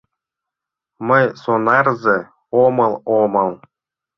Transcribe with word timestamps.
«Мый 1.07 1.23
«сонарзе» 1.41 2.17
омыл, 2.63 2.93
омыл. 3.21 3.49